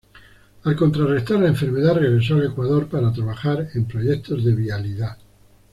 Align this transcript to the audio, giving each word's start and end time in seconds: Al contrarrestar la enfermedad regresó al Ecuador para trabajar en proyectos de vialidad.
Al 0.63 0.75
contrarrestar 0.75 1.39
la 1.41 1.49
enfermedad 1.49 1.93
regresó 1.93 2.33
al 2.33 2.47
Ecuador 2.47 2.87
para 2.87 3.13
trabajar 3.13 3.67
en 3.75 3.85
proyectos 3.85 4.43
de 4.43 4.55
vialidad. 4.55 5.19